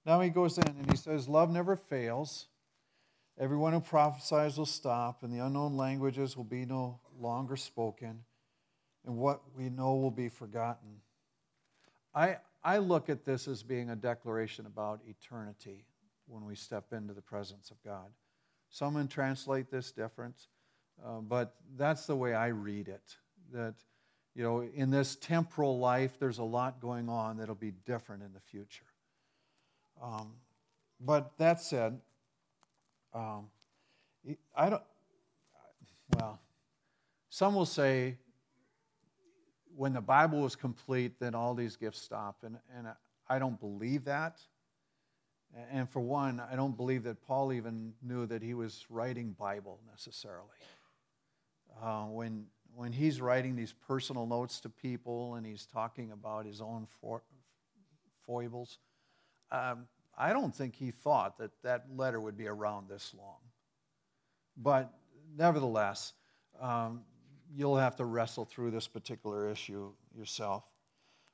Now 0.05 0.21
he 0.21 0.29
goes 0.29 0.57
in 0.57 0.67
and 0.67 0.89
he 0.89 0.97
says, 0.97 1.27
Love 1.27 1.49
never 1.49 1.75
fails. 1.75 2.47
Everyone 3.39 3.73
who 3.73 3.79
prophesies 3.79 4.57
will 4.57 4.65
stop, 4.65 5.23
and 5.23 5.33
the 5.33 5.43
unknown 5.43 5.75
languages 5.75 6.37
will 6.37 6.43
be 6.43 6.65
no 6.65 6.99
longer 7.19 7.55
spoken, 7.55 8.23
and 9.05 9.17
what 9.17 9.41
we 9.55 9.69
know 9.69 9.95
will 9.95 10.11
be 10.11 10.29
forgotten. 10.29 11.01
I, 12.13 12.37
I 12.63 12.77
look 12.77 13.09
at 13.09 13.25
this 13.25 13.47
as 13.47 13.63
being 13.63 13.89
a 13.89 13.95
declaration 13.95 14.67
about 14.67 15.01
eternity 15.07 15.85
when 16.27 16.45
we 16.45 16.55
step 16.55 16.93
into 16.93 17.13
the 17.13 17.21
presence 17.21 17.71
of 17.71 17.81
God. 17.83 18.11
Someone 18.69 19.07
translate 19.07 19.71
this 19.71 19.91
different. 19.91 20.47
Uh, 21.05 21.19
but 21.19 21.55
that's 21.77 22.05
the 22.05 22.15
way 22.15 22.33
I 22.33 22.47
read 22.47 22.87
it. 22.87 23.15
That, 23.51 23.75
you 24.35 24.43
know, 24.43 24.61
in 24.61 24.89
this 24.89 25.15
temporal 25.15 25.77
life, 25.79 26.17
there's 26.19 26.37
a 26.37 26.43
lot 26.43 26.79
going 26.79 27.09
on 27.09 27.37
that'll 27.37 27.55
be 27.55 27.73
different 27.85 28.23
in 28.23 28.33
the 28.33 28.39
future. 28.39 28.85
Um, 30.01 30.33
but 30.99 31.37
that 31.37 31.61
said, 31.61 31.99
um, 33.13 33.47
I 34.55 34.69
don't, 34.69 34.81
well, 36.17 36.39
some 37.29 37.53
will 37.53 37.65
say 37.65 38.17
when 39.75 39.93
the 39.93 40.01
Bible 40.01 40.39
was 40.39 40.55
complete, 40.55 41.19
then 41.19 41.35
all 41.35 41.53
these 41.53 41.75
gifts 41.75 42.01
stop. 42.01 42.37
And, 42.43 42.57
and 42.77 42.87
I 43.27 43.39
don't 43.39 43.59
believe 43.59 44.05
that. 44.05 44.39
And 45.71 45.87
for 45.89 45.99
one, 45.99 46.41
I 46.51 46.55
don't 46.55 46.75
believe 46.75 47.03
that 47.03 47.21
Paul 47.21 47.53
even 47.53 47.93
knew 48.01 48.25
that 48.25 48.41
he 48.41 48.53
was 48.53 48.85
writing 48.89 49.35
Bible 49.37 49.79
necessarily 49.91 50.47
uh, 51.81 52.03
when, 52.03 52.45
when 52.75 52.91
he's 52.91 53.21
writing 53.21 53.55
these 53.55 53.73
personal 53.87 54.25
notes 54.25 54.59
to 54.61 54.69
people 54.69 55.35
and 55.35 55.45
he's 55.45 55.65
talking 55.65 56.11
about 56.11 56.45
his 56.45 56.61
own 56.61 56.87
foibles, 58.25 58.79
um, 59.51 59.87
I 60.17 60.31
don't 60.33 60.53
think 60.53 60.75
he 60.75 60.91
thought 60.91 61.37
that 61.39 61.51
that 61.63 61.85
letter 61.95 62.19
would 62.19 62.37
be 62.37 62.47
around 62.47 62.89
this 62.89 63.13
long. 63.17 63.39
But 64.55 64.93
nevertheless, 65.35 66.13
um, 66.61 67.01
you'll 67.55 67.77
have 67.77 67.95
to 67.97 68.05
wrestle 68.05 68.45
through 68.45 68.71
this 68.71 68.87
particular 68.87 69.49
issue 69.49 69.91
yourself. 70.15 70.63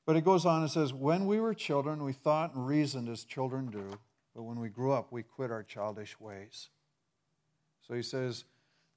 But 0.06 0.16
it 0.16 0.24
goes 0.24 0.46
on 0.46 0.62
and 0.62 0.70
says, 0.70 0.92
When 0.92 1.26
we 1.26 1.40
were 1.40 1.54
children, 1.54 2.02
we 2.02 2.12
thought 2.12 2.54
and 2.54 2.66
reasoned 2.66 3.08
as 3.08 3.24
children 3.24 3.66
do, 3.70 3.90
but 4.34 4.42
when 4.42 4.58
we 4.58 4.68
grew 4.68 4.92
up, 4.92 5.12
we 5.12 5.22
quit 5.22 5.50
our 5.50 5.62
childish 5.62 6.18
ways. 6.18 6.70
So 7.86 7.94
he 7.94 8.02
says, 8.02 8.44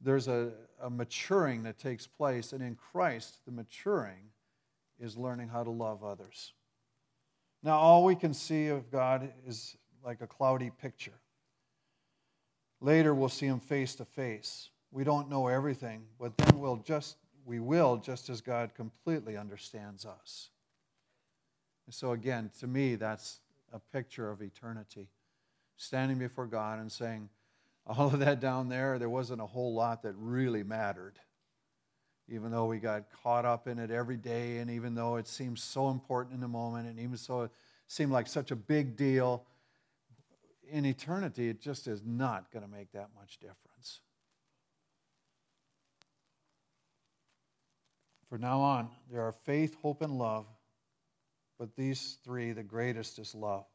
there's 0.03 0.27
a, 0.27 0.51
a 0.81 0.89
maturing 0.89 1.63
that 1.63 1.79
takes 1.79 2.05
place, 2.05 2.53
and 2.53 2.61
in 2.61 2.75
Christ, 2.75 3.37
the 3.45 3.51
maturing 3.51 4.31
is 4.99 5.17
learning 5.17 5.47
how 5.47 5.63
to 5.63 5.71
love 5.71 6.03
others. 6.03 6.53
Now, 7.63 7.77
all 7.77 8.03
we 8.03 8.15
can 8.15 8.33
see 8.33 8.67
of 8.67 8.91
God 8.91 9.31
is 9.47 9.77
like 10.03 10.21
a 10.21 10.27
cloudy 10.27 10.69
picture. 10.81 11.19
Later, 12.81 13.13
we'll 13.13 13.29
see 13.29 13.45
Him 13.45 13.61
face 13.61 13.95
to 13.95 14.05
face. 14.05 14.69
We 14.91 15.05
don't 15.05 15.29
know 15.29 15.47
everything, 15.47 16.03
but 16.19 16.37
then 16.37 16.59
we'll 16.59 16.77
just, 16.85 17.15
we 17.45 17.59
will 17.59 17.97
just 17.97 18.29
as 18.29 18.41
God 18.41 18.75
completely 18.75 19.37
understands 19.37 20.05
us. 20.05 20.49
And 21.85 21.95
so, 21.95 22.11
again, 22.11 22.51
to 22.59 22.67
me, 22.67 22.95
that's 22.95 23.39
a 23.71 23.79
picture 23.79 24.29
of 24.29 24.41
eternity. 24.41 25.07
Standing 25.77 26.17
before 26.17 26.45
God 26.45 26.79
and 26.79 26.91
saying, 26.91 27.29
all 27.85 28.07
of 28.07 28.19
that 28.19 28.39
down 28.39 28.69
there, 28.69 28.97
there 28.97 29.09
wasn't 29.09 29.41
a 29.41 29.45
whole 29.45 29.73
lot 29.73 30.03
that 30.03 30.13
really 30.17 30.63
mattered. 30.63 31.19
Even 32.29 32.51
though 32.51 32.65
we 32.65 32.79
got 32.79 33.03
caught 33.21 33.45
up 33.45 33.67
in 33.67 33.77
it 33.79 33.91
every 33.91 34.15
day, 34.15 34.59
and 34.59 34.71
even 34.71 34.95
though 34.95 35.17
it 35.17 35.27
seemed 35.27 35.59
so 35.59 35.89
important 35.89 36.33
in 36.33 36.39
the 36.39 36.47
moment, 36.47 36.87
and 36.87 36.97
even 36.99 37.17
so 37.17 37.41
it 37.41 37.51
seemed 37.87 38.11
like 38.11 38.27
such 38.27 38.51
a 38.51 38.55
big 38.55 38.95
deal, 38.95 39.45
in 40.71 40.85
eternity, 40.85 41.49
it 41.49 41.61
just 41.61 41.87
is 41.87 42.01
not 42.05 42.51
going 42.51 42.63
to 42.63 42.71
make 42.71 42.91
that 42.93 43.09
much 43.19 43.39
difference. 43.39 43.99
For 48.29 48.37
now 48.37 48.61
on, 48.61 48.89
there 49.11 49.21
are 49.21 49.33
faith, 49.33 49.75
hope, 49.81 50.01
and 50.01 50.17
love, 50.17 50.47
but 51.59 51.75
these 51.75 52.17
three, 52.23 52.53
the 52.53 52.63
greatest 52.63 53.19
is 53.19 53.35
love. 53.35 53.65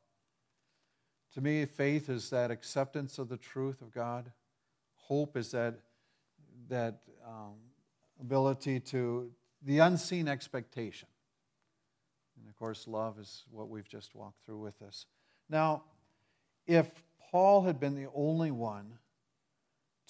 To 1.38 1.44
me, 1.44 1.64
faith 1.66 2.10
is 2.10 2.30
that 2.30 2.50
acceptance 2.50 3.16
of 3.20 3.28
the 3.28 3.36
truth 3.36 3.80
of 3.80 3.92
God. 3.92 4.32
Hope 4.96 5.36
is 5.36 5.52
that, 5.52 5.78
that 6.68 6.98
um, 7.24 7.54
ability 8.20 8.80
to, 8.80 9.30
the 9.62 9.78
unseen 9.78 10.26
expectation. 10.26 11.06
And 12.36 12.48
of 12.48 12.56
course, 12.56 12.88
love 12.88 13.20
is 13.20 13.44
what 13.52 13.68
we've 13.68 13.88
just 13.88 14.16
walked 14.16 14.44
through 14.44 14.58
with 14.58 14.82
us. 14.82 15.06
Now, 15.48 15.84
if 16.66 16.90
Paul 17.30 17.62
had 17.62 17.78
been 17.78 17.94
the 17.94 18.10
only 18.16 18.50
one 18.50 18.98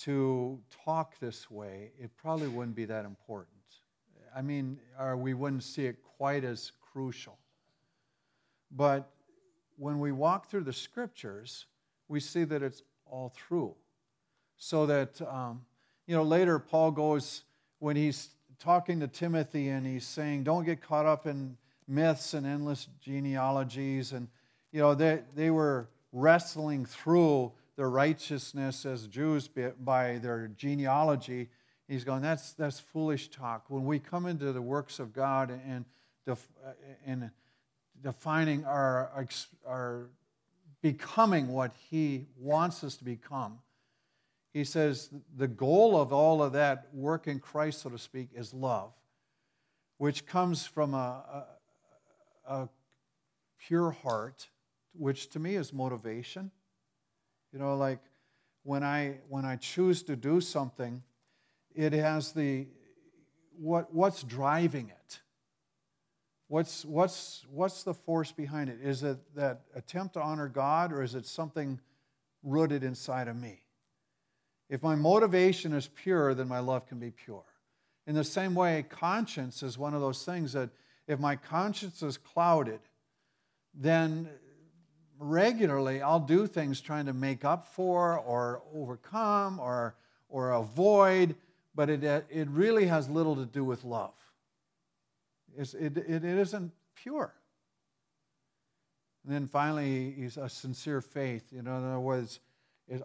to 0.04 0.58
talk 0.82 1.20
this 1.20 1.50
way, 1.50 1.90
it 2.00 2.10
probably 2.16 2.48
wouldn't 2.48 2.74
be 2.74 2.86
that 2.86 3.04
important. 3.04 3.58
I 4.34 4.40
mean, 4.40 4.78
or 4.98 5.14
we 5.14 5.34
wouldn't 5.34 5.62
see 5.62 5.84
it 5.84 5.98
quite 6.02 6.44
as 6.44 6.72
crucial. 6.90 7.36
But 8.70 9.10
when 9.78 9.98
we 9.98 10.12
walk 10.12 10.50
through 10.50 10.64
the 10.64 10.72
scriptures, 10.72 11.66
we 12.08 12.20
see 12.20 12.44
that 12.44 12.62
it's 12.62 12.82
all 13.06 13.32
through. 13.34 13.74
So 14.56 14.86
that, 14.86 15.20
um, 15.22 15.62
you 16.06 16.16
know, 16.16 16.24
later 16.24 16.58
Paul 16.58 16.90
goes, 16.90 17.44
when 17.78 17.96
he's 17.96 18.30
talking 18.58 19.00
to 19.00 19.06
Timothy 19.06 19.68
and 19.68 19.86
he's 19.86 20.06
saying, 20.06 20.42
don't 20.42 20.64
get 20.64 20.82
caught 20.82 21.06
up 21.06 21.26
in 21.26 21.56
myths 21.86 22.34
and 22.34 22.46
endless 22.46 22.88
genealogies. 23.00 24.12
And, 24.12 24.28
you 24.72 24.80
know, 24.80 24.94
they, 24.94 25.22
they 25.34 25.50
were 25.50 25.88
wrestling 26.12 26.84
through 26.84 27.52
their 27.76 27.88
righteousness 27.88 28.84
as 28.84 29.06
Jews 29.06 29.48
by 29.48 30.18
their 30.18 30.50
genealogy. 30.56 31.48
He's 31.86 32.02
going, 32.04 32.22
that's, 32.22 32.52
that's 32.52 32.80
foolish 32.80 33.28
talk. 33.28 33.66
When 33.68 33.84
we 33.84 33.98
come 34.00 34.26
into 34.26 34.52
the 34.52 34.60
works 34.60 34.98
of 34.98 35.12
God 35.12 35.50
and, 35.50 35.84
and 37.06 37.30
defining 38.02 38.64
our, 38.64 39.26
our 39.66 40.10
becoming 40.82 41.48
what 41.48 41.72
He 41.90 42.26
wants 42.38 42.84
us 42.84 42.96
to 42.96 43.04
become, 43.04 43.58
he 44.52 44.64
says 44.64 45.10
the 45.36 45.48
goal 45.48 46.00
of 46.00 46.12
all 46.12 46.42
of 46.42 46.52
that 46.54 46.88
work 46.92 47.26
in 47.26 47.38
Christ, 47.38 47.82
so 47.82 47.90
to 47.90 47.98
speak, 47.98 48.30
is 48.34 48.54
love, 48.54 48.92
which 49.98 50.26
comes 50.26 50.66
from 50.66 50.94
a, 50.94 51.44
a, 52.46 52.54
a 52.54 52.68
pure 53.58 53.90
heart, 53.90 54.48
which 54.94 55.30
to 55.30 55.38
me 55.38 55.54
is 55.54 55.72
motivation. 55.72 56.50
You 57.52 57.58
know, 57.58 57.76
like 57.76 58.00
when 58.64 58.82
I 58.82 59.18
when 59.28 59.44
I 59.44 59.56
choose 59.56 60.02
to 60.04 60.16
do 60.16 60.40
something, 60.40 61.02
it 61.74 61.92
has 61.92 62.32
the 62.32 62.66
what 63.58 63.94
what's 63.94 64.22
driving 64.22 64.88
it. 64.88 65.20
What's 66.48 66.84
what's 66.84 67.44
what's 67.50 67.82
the 67.82 67.94
force 67.94 68.32
behind 68.32 68.70
it? 68.70 68.78
Is 68.82 69.02
it 69.02 69.18
that 69.36 69.60
attempt 69.74 70.14
to 70.14 70.22
honor 70.22 70.48
God, 70.48 70.92
or 70.92 71.02
is 71.02 71.14
it 71.14 71.26
something 71.26 71.78
rooted 72.42 72.82
inside 72.82 73.28
of 73.28 73.36
me? 73.36 73.60
If 74.70 74.82
my 74.82 74.94
motivation 74.94 75.72
is 75.72 75.88
pure, 75.88 76.34
then 76.34 76.48
my 76.48 76.58
love 76.58 76.86
can 76.86 76.98
be 76.98 77.10
pure. 77.10 77.44
In 78.06 78.14
the 78.14 78.24
same 78.24 78.54
way, 78.54 78.84
conscience 78.88 79.62
is 79.62 79.76
one 79.76 79.94
of 79.94 80.00
those 80.00 80.24
things 80.24 80.54
that 80.54 80.70
if 81.06 81.20
my 81.20 81.36
conscience 81.36 82.02
is 82.02 82.16
clouded, 82.16 82.80
then 83.74 84.28
regularly 85.18 86.00
I'll 86.00 86.20
do 86.20 86.46
things 86.46 86.80
trying 86.80 87.06
to 87.06 87.12
make 87.12 87.44
up 87.44 87.66
for 87.66 88.18
or 88.18 88.62
overcome 88.74 89.58
or, 89.58 89.94
or 90.28 90.52
avoid, 90.52 91.34
but 91.74 91.90
it, 91.90 92.04
it 92.04 92.48
really 92.48 92.86
has 92.86 93.08
little 93.08 93.36
to 93.36 93.44
do 93.44 93.64
with 93.64 93.84
love. 93.84 94.14
It's, 95.58 95.74
it, 95.74 95.96
it 95.96 96.24
isn't 96.24 96.72
pure. 96.94 97.34
And 99.24 99.34
then 99.34 99.48
finally, 99.48 100.30
a 100.40 100.48
sincere 100.48 101.00
faith. 101.00 101.52
You 101.52 101.62
know, 101.62 101.76
in 101.76 101.84
other 101.84 102.00
words, 102.00 102.40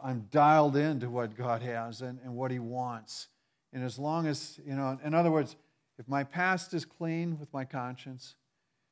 I'm 0.03 0.27
dialed 0.31 0.77
into 0.77 1.09
what 1.09 1.35
God 1.35 1.61
has 1.63 2.01
and, 2.01 2.19
and 2.23 2.35
what 2.35 2.51
He 2.51 2.59
wants. 2.59 3.27
And 3.73 3.83
as 3.83 3.97
long 3.97 4.27
as, 4.27 4.59
you 4.65 4.75
know, 4.75 4.97
in 5.03 5.15
other 5.15 5.31
words, 5.31 5.55
if 5.97 6.07
my 6.07 6.23
past 6.23 6.73
is 6.73 6.85
clean 6.85 7.39
with 7.39 7.51
my 7.53 7.65
conscience, 7.65 8.35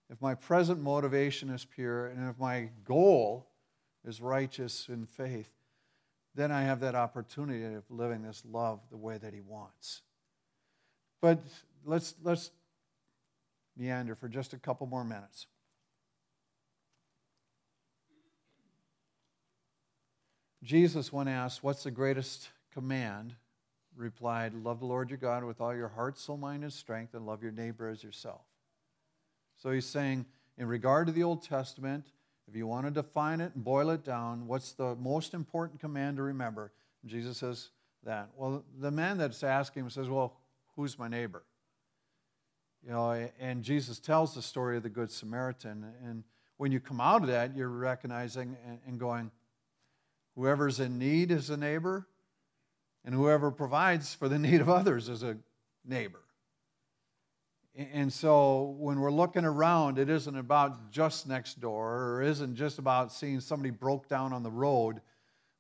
if 0.10 0.20
my 0.22 0.34
present 0.34 0.82
motivation 0.82 1.50
is 1.50 1.64
pure, 1.64 2.08
and 2.08 2.28
if 2.28 2.38
my 2.40 2.70
goal 2.84 3.48
is 4.06 4.20
righteous 4.22 4.88
in 4.90 5.06
faith, 5.06 5.52
then 6.34 6.52
I 6.52 6.64
have 6.64 6.80
that 6.80 6.96
opportunity 6.96 7.64
of 7.76 7.84
living 7.90 8.24
this 8.24 8.44
love 8.50 8.80
the 8.90 8.98
way 8.98 9.20
that 9.20 9.34
He 9.34 9.42
wants. 9.42 10.02
But 11.22 11.40
let's, 11.86 12.16
let's 12.24 12.50
meander 13.78 14.16
for 14.16 14.28
just 14.28 14.54
a 14.54 14.58
couple 14.58 14.88
more 14.88 15.04
minutes. 15.04 15.48
Jesus, 20.64 21.12
when 21.12 21.28
asked, 21.28 21.64
What's 21.64 21.84
the 21.84 21.92
greatest 21.92 22.50
command? 22.74 23.36
replied, 23.96 24.54
Love 24.54 24.80
the 24.80 24.86
Lord 24.86 25.10
your 25.10 25.18
God 25.18 25.44
with 25.44 25.60
all 25.60 25.76
your 25.76 25.90
heart, 25.90 26.18
soul, 26.18 26.38
mind, 26.38 26.64
and 26.64 26.72
strength, 26.72 27.14
and 27.14 27.26
love 27.26 27.44
your 27.44 27.52
neighbor 27.52 27.90
as 27.90 28.04
yourself. 28.04 28.42
So 29.58 29.72
he's 29.72 29.86
saying, 29.86 30.26
in 30.58 30.68
regard 30.68 31.08
to 31.08 31.14
the 31.14 31.24
Old 31.24 31.44
Testament, 31.44 32.06
if 32.48 32.56
you 32.56 32.68
want 32.68 32.86
to 32.86 32.92
define 32.92 33.42
it 33.42 33.54
and 33.56 33.64
boil 33.64 33.90
it 33.90 34.04
down, 34.04 34.48
what's 34.48 34.74
the 34.74 34.96
most 34.96 35.34
important 35.34 35.80
command 35.80 36.18
to 36.18 36.24
remember? 36.24 36.72
Jesus 37.06 37.38
says 37.38 37.70
that. 38.04 38.30
Well, 38.36 38.64
the 38.80 38.92
man 38.92 39.18
that's 39.18 39.44
asking 39.44 39.84
him 39.84 39.90
says, 39.90 40.10
Well, 40.10 40.38
who's 40.76 40.98
my 40.98 41.08
neighbor? 41.08 41.44
You 42.86 42.92
know, 42.92 43.30
and 43.40 43.64
Jesus 43.64 44.00
tells 44.00 44.34
the 44.34 44.42
story 44.42 44.78
of 44.78 44.84
the 44.84 44.90
Good 44.90 45.12
Samaritan. 45.12 45.86
And 46.04 46.24
when 46.58 46.72
you 46.72 46.80
come 46.80 47.00
out 47.00 47.22
of 47.22 47.28
that, 47.28 47.56
you're 47.56 47.68
recognizing 47.70 48.58
and 48.88 49.00
going, 49.00 49.32
Whoever's 50.36 50.80
in 50.80 50.98
need 50.98 51.30
is 51.30 51.50
a 51.50 51.58
neighbor, 51.58 52.08
and 53.04 53.14
whoever 53.14 53.52
provides 53.52 54.14
for 54.14 54.30
the 54.30 54.40
need 54.40 54.62
of 54.62 54.70
others 54.70 55.10
is 55.10 55.24
a 55.24 55.38
neighbor. 55.86 56.22
And 57.76 58.12
so 58.12 58.76
when 58.80 59.00
we're 59.00 59.12
looking 59.12 59.46
around, 59.46 59.98
it 59.98 60.10
isn't 60.10 60.38
about 60.38 60.92
just 60.92 61.28
next 61.28 61.62
door 61.62 62.16
or 62.16 62.22
isn't 62.22 62.56
just 62.56 62.80
about 62.80 63.14
seeing 63.14 63.40
somebody 63.40 63.70
broke 63.70 64.10
down 64.10 64.34
on 64.34 64.44
the 64.44 64.52
road, 64.52 65.02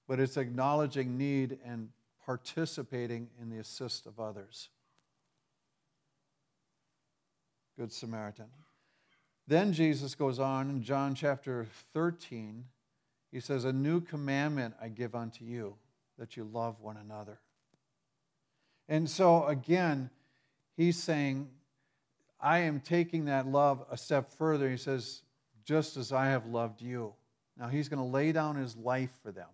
but 0.09 0.19
it's 0.19 0.35
acknowledging 0.35 1.17
need 1.17 1.57
and 1.65 1.87
participating 2.25 3.29
in 3.41 3.49
the 3.49 3.59
assist 3.59 4.07
of 4.07 4.19
others. 4.19 4.69
Good 7.81 7.91
Samaritan. 7.91 8.45
Then 9.47 9.73
Jesus 9.73 10.13
goes 10.13 10.37
on 10.37 10.69
in 10.69 10.83
John 10.83 11.15
chapter 11.15 11.65
13 11.95 12.63
he 13.31 13.39
says, 13.39 13.65
A 13.65 13.73
new 13.73 14.01
commandment 14.01 14.75
I 14.79 14.89
give 14.89 15.15
unto 15.15 15.43
you, 15.43 15.73
that 16.19 16.37
you 16.37 16.43
love 16.43 16.79
one 16.79 16.97
another. 16.97 17.39
And 18.87 19.09
so, 19.09 19.47
again, 19.47 20.11
he's 20.77 20.95
saying, 20.95 21.49
I 22.39 22.59
am 22.59 22.81
taking 22.81 23.25
that 23.25 23.47
love 23.47 23.83
a 23.89 23.97
step 23.97 24.31
further. 24.31 24.69
He 24.69 24.77
says, 24.77 25.23
just 25.65 25.97
as 25.97 26.11
I 26.11 26.27
have 26.27 26.45
loved 26.45 26.83
you. 26.83 27.15
Now, 27.57 27.67
he's 27.67 27.89
going 27.89 27.97
to 27.97 28.05
lay 28.05 28.31
down 28.31 28.57
his 28.57 28.75
life 28.75 29.09
for 29.23 29.31
them. 29.31 29.49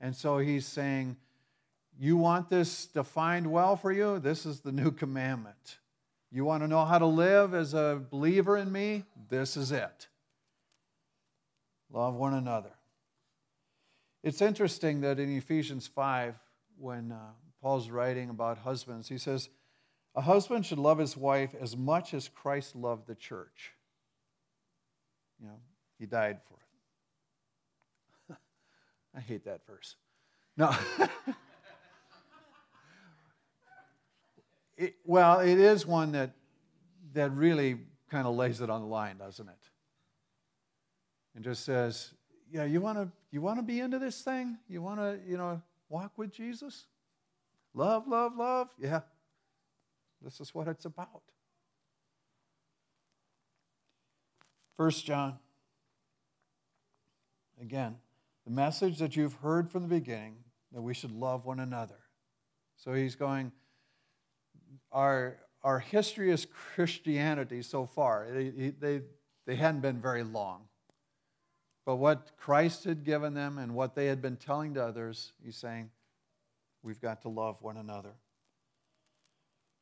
And 0.00 0.16
so 0.16 0.38
he's 0.38 0.66
saying, 0.66 1.18
You 2.00 2.16
want 2.16 2.50
this 2.50 2.86
defined 2.86 3.48
well 3.48 3.76
for 3.76 3.92
you? 3.92 4.18
This 4.18 4.44
is 4.44 4.58
the 4.58 4.72
new 4.72 4.90
commandment. 4.90 5.78
You 6.36 6.44
want 6.44 6.62
to 6.62 6.68
know 6.68 6.84
how 6.84 6.98
to 6.98 7.06
live 7.06 7.54
as 7.54 7.72
a 7.72 7.98
believer 8.10 8.58
in 8.58 8.70
me? 8.70 9.04
This 9.30 9.56
is 9.56 9.72
it. 9.72 10.06
Love 11.90 12.14
one 12.14 12.34
another. 12.34 12.72
It's 14.22 14.42
interesting 14.42 15.00
that 15.00 15.18
in 15.18 15.34
Ephesians 15.34 15.86
5, 15.86 16.34
when 16.76 17.10
uh, 17.10 17.30
Paul's 17.62 17.88
writing 17.88 18.28
about 18.28 18.58
husbands, 18.58 19.08
he 19.08 19.16
says, 19.16 19.48
A 20.14 20.20
husband 20.20 20.66
should 20.66 20.76
love 20.76 20.98
his 20.98 21.16
wife 21.16 21.54
as 21.58 21.74
much 21.74 22.12
as 22.12 22.28
Christ 22.28 22.76
loved 22.76 23.06
the 23.06 23.14
church. 23.14 23.72
You 25.40 25.46
know, 25.46 25.58
he 25.98 26.04
died 26.04 26.40
for 26.50 26.58
it. 28.34 28.36
I 29.16 29.20
hate 29.20 29.46
that 29.46 29.66
verse. 29.66 29.96
No. 30.54 30.76
it, 34.76 34.96
well, 35.04 35.40
it 35.40 35.58
is 35.58 35.86
one 35.86 36.12
that, 36.12 36.32
that 37.14 37.30
really 37.32 37.78
kind 38.10 38.26
of 38.26 38.34
lays 38.34 38.60
it 38.60 38.70
on 38.70 38.80
the 38.82 38.86
line, 38.86 39.18
doesn't 39.18 39.48
it? 39.48 39.70
and 41.36 41.44
just 41.44 41.64
says, 41.64 42.12
Yeah, 42.50 42.64
you 42.64 42.80
want 42.80 42.98
to 42.98 43.08
you 43.30 43.40
want 43.40 43.58
to 43.58 43.62
be 43.62 43.78
into 43.78 44.00
this 44.00 44.22
thing? 44.22 44.58
You 44.68 44.82
want 44.82 44.98
to, 44.98 45.20
you 45.28 45.36
know, 45.36 45.62
walk 45.88 46.12
with 46.16 46.32
Jesus? 46.32 46.86
Love, 47.74 48.08
love, 48.08 48.36
love. 48.36 48.70
Yeah. 48.78 49.00
This 50.22 50.40
is 50.40 50.54
what 50.54 50.66
it's 50.66 50.86
about. 50.86 51.22
First 54.76 55.04
John. 55.04 55.38
Again, 57.60 57.96
the 58.44 58.50
message 58.50 58.98
that 58.98 59.16
you've 59.16 59.34
heard 59.34 59.70
from 59.70 59.82
the 59.82 59.88
beginning 59.88 60.36
that 60.72 60.82
we 60.82 60.94
should 60.94 61.12
love 61.12 61.44
one 61.46 61.60
another. 61.60 61.98
So 62.76 62.92
he's 62.92 63.14
going, 63.14 63.52
our, 64.96 65.36
our 65.62 65.78
history 65.78 66.32
as 66.32 66.46
Christianity 66.74 67.60
so 67.60 67.84
far, 67.84 68.26
they, 68.32 68.72
they, 68.80 69.02
they 69.46 69.54
hadn't 69.54 69.82
been 69.82 70.00
very 70.00 70.22
long. 70.22 70.62
But 71.84 71.96
what 71.96 72.32
Christ 72.38 72.84
had 72.84 73.04
given 73.04 73.34
them 73.34 73.58
and 73.58 73.74
what 73.74 73.94
they 73.94 74.06
had 74.06 74.22
been 74.22 74.36
telling 74.36 74.72
to 74.74 74.82
others, 74.82 75.34
he's 75.44 75.56
saying, 75.56 75.90
we've 76.82 77.00
got 77.00 77.20
to 77.22 77.28
love 77.28 77.58
one 77.60 77.76
another. 77.76 78.14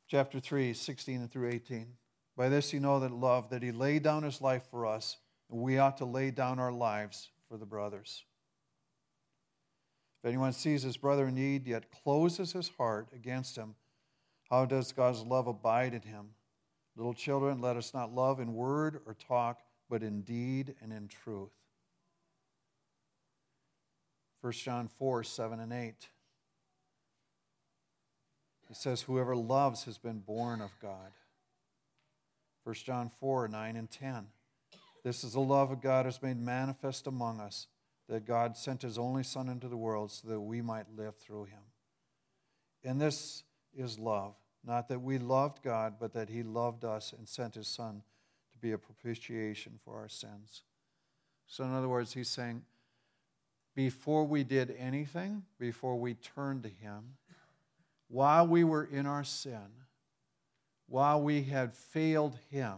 Chapter 0.07 0.41
3, 0.41 0.73
16 0.73 1.29
through 1.29 1.49
18. 1.49 1.87
By 2.35 2.49
this 2.49 2.73
you 2.73 2.81
know 2.81 2.99
that 2.99 3.13
love, 3.13 3.49
that 3.51 3.63
he 3.63 3.71
laid 3.71 4.03
down 4.03 4.23
his 4.23 4.41
life 4.41 4.63
for 4.69 4.85
us, 4.85 5.15
and 5.49 5.61
we 5.61 5.77
ought 5.77 5.97
to 5.97 6.05
lay 6.05 6.29
down 6.29 6.59
our 6.59 6.73
lives 6.73 7.29
for 7.47 7.57
the 7.57 7.65
brothers. 7.65 8.25
If 10.21 10.27
anyone 10.27 10.51
sees 10.51 10.83
his 10.83 10.97
brother 10.97 11.29
in 11.29 11.35
need, 11.35 11.65
yet 11.65 11.89
closes 12.03 12.51
his 12.51 12.69
heart 12.77 13.07
against 13.15 13.55
him, 13.55 13.75
how 14.49 14.65
does 14.65 14.91
God's 14.91 15.21
love 15.23 15.47
abide 15.47 15.93
in 15.93 16.01
him? 16.01 16.29
Little 16.95 17.13
children, 17.13 17.59
let 17.59 17.77
us 17.77 17.93
not 17.93 18.13
love 18.13 18.39
in 18.39 18.53
word 18.53 19.01
or 19.05 19.13
talk, 19.13 19.59
but 19.89 20.03
in 20.03 20.21
deed 20.21 20.75
and 20.81 20.93
in 20.93 21.07
truth. 21.07 21.51
1 24.41 24.53
John 24.53 24.87
4 24.87 25.23
7 25.23 25.59
and 25.59 25.73
8. 25.73 26.09
It 28.69 28.75
says, 28.75 29.01
Whoever 29.01 29.35
loves 29.35 29.83
has 29.85 29.97
been 29.97 30.19
born 30.19 30.61
of 30.61 30.71
God. 30.81 31.11
1 32.63 32.75
John 32.75 33.11
4 33.19 33.47
9 33.47 33.75
and 33.75 33.89
10. 33.89 34.27
This 35.03 35.23
is 35.23 35.33
the 35.33 35.39
love 35.39 35.71
of 35.71 35.81
God 35.81 36.05
has 36.05 36.21
made 36.21 36.39
manifest 36.39 37.07
among 37.07 37.39
us 37.39 37.67
that 38.07 38.25
God 38.25 38.55
sent 38.55 38.83
his 38.83 38.97
only 38.97 39.23
Son 39.23 39.49
into 39.49 39.67
the 39.67 39.77
world 39.77 40.11
so 40.11 40.27
that 40.27 40.39
we 40.39 40.61
might 40.61 40.95
live 40.95 41.15
through 41.17 41.45
him. 41.45 41.61
In 42.83 42.97
this 42.97 43.43
is 43.75 43.99
love, 43.99 44.35
not 44.65 44.87
that 44.89 45.01
we 45.01 45.17
loved 45.17 45.61
God, 45.61 45.95
but 45.99 46.13
that 46.13 46.29
he 46.29 46.43
loved 46.43 46.83
us 46.83 47.13
and 47.17 47.27
sent 47.27 47.55
his 47.55 47.67
Son 47.67 48.01
to 48.53 48.57
be 48.59 48.71
a 48.71 48.77
propitiation 48.77 49.73
for 49.83 49.97
our 49.97 50.09
sins. 50.09 50.63
So, 51.47 51.63
in 51.63 51.73
other 51.73 51.89
words, 51.89 52.13
he's 52.13 52.29
saying, 52.29 52.63
before 53.75 54.23
we 54.23 54.43
did 54.43 54.73
anything, 54.79 55.43
before 55.59 55.97
we 55.97 56.13
turned 56.13 56.63
to 56.63 56.69
him, 56.69 57.15
while 58.07 58.47
we 58.47 58.63
were 58.63 58.85
in 58.85 59.05
our 59.05 59.23
sin, 59.23 59.67
while 60.87 61.21
we 61.21 61.43
had 61.43 61.73
failed 61.73 62.37
him, 62.49 62.77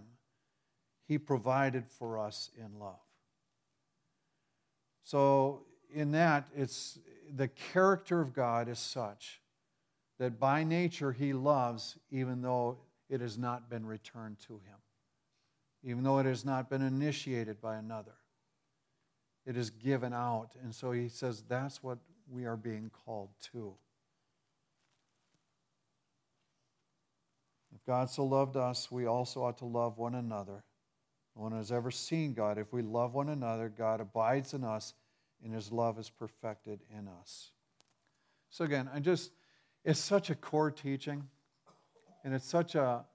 he 1.07 1.17
provided 1.17 1.85
for 1.85 2.19
us 2.19 2.49
in 2.57 2.79
love. 2.79 2.95
So, 5.03 5.61
in 5.93 6.11
that, 6.11 6.47
it's 6.55 6.99
the 7.33 7.47
character 7.47 8.19
of 8.19 8.33
God 8.33 8.67
is 8.67 8.79
such 8.79 9.39
that 10.19 10.39
by 10.39 10.63
nature 10.63 11.11
he 11.11 11.33
loves 11.33 11.97
even 12.11 12.41
though 12.41 12.77
it 13.09 13.21
has 13.21 13.37
not 13.37 13.69
been 13.69 13.85
returned 13.85 14.39
to 14.47 14.53
him, 14.53 14.77
even 15.83 16.03
though 16.03 16.19
it 16.19 16.25
has 16.25 16.43
not 16.43 16.69
been 16.69 16.81
initiated 16.81 17.61
by 17.61 17.75
another. 17.75 18.15
It 19.45 19.55
is 19.55 19.69
given 19.69 20.13
out. 20.13 20.49
And 20.61 20.75
so 20.75 20.91
he 20.91 21.07
says 21.07 21.43
that's 21.47 21.81
what 21.81 21.99
we 22.29 22.45
are 22.45 22.57
being 22.57 22.91
called 23.05 23.29
to. 23.53 23.73
If 27.73 27.85
God 27.85 28.09
so 28.09 28.25
loved 28.25 28.57
us, 28.57 28.91
we 28.91 29.05
also 29.05 29.43
ought 29.43 29.59
to 29.59 29.65
love 29.65 29.97
one 29.97 30.15
another. 30.15 30.63
No 31.35 31.43
one 31.43 31.51
has 31.51 31.71
ever 31.71 31.91
seen 31.91 32.33
God. 32.33 32.57
If 32.57 32.73
we 32.73 32.81
love 32.81 33.13
one 33.13 33.29
another, 33.29 33.69
God 33.69 34.01
abides 34.01 34.53
in 34.53 34.63
us, 34.63 34.95
and 35.43 35.53
his 35.53 35.71
love 35.71 35.99
is 35.99 36.09
perfected 36.09 36.79
in 36.97 37.07
us. 37.07 37.51
So, 38.49 38.65
again, 38.65 38.89
I 38.91 38.99
just, 38.99 39.31
it's 39.87 40.01
such 40.01 40.29
a 40.29 40.35
core 40.35 40.69
teaching, 40.69 41.23
and 42.25 42.33
it's 42.33 42.45
such 42.45 42.75
a, 42.75 43.05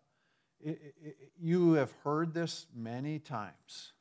it, 0.58 0.94
it, 1.04 1.16
you 1.38 1.74
have 1.74 1.92
heard 2.02 2.32
this 2.32 2.64
many 2.74 3.18
times, 3.18 3.92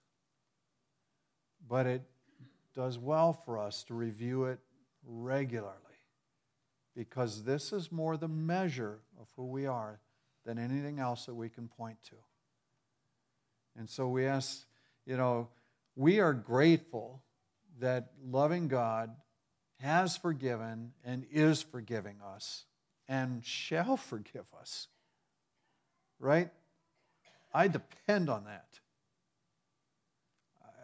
but 1.68 1.86
it 1.86 2.02
does 2.74 2.98
well 2.98 3.34
for 3.34 3.58
us 3.58 3.84
to 3.84 3.94
review 3.94 4.46
it 4.46 4.58
regularly 5.06 5.76
because 6.96 7.44
this 7.44 7.74
is 7.74 7.92
more 7.92 8.16
the 8.16 8.30
measure 8.30 9.00
of 9.20 9.28
who 9.36 9.48
we 9.48 9.66
are 9.66 10.00
than 10.46 10.58
anything 10.58 10.98
else 10.98 11.26
that 11.26 11.36
we 11.36 11.50
can 11.50 11.68
point 11.68 11.98
to. 12.04 12.16
And 13.78 13.90
so 13.90 14.08
we 14.08 14.26
ask, 14.26 14.66
you 15.06 15.18
know, 15.18 15.50
we 15.98 16.22
are 16.22 16.34
grateful 16.34 17.22
that 17.82 18.12
loving 18.24 18.70
God 18.70 19.10
has 19.82 20.18
forgiven 20.18 20.94
and 21.04 21.26
is 21.32 21.62
forgiving 21.62 22.18
us 22.36 22.66
and 23.08 23.44
shall 23.46 23.98
forgive 24.10 24.46
us. 24.60 24.88
Right? 26.20 26.50
I 27.54 27.68
depend 27.68 28.30
on 28.30 28.46
that. 28.46 28.80